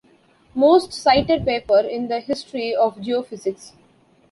[0.55, 3.73] Most cited paper in the history of geophysics.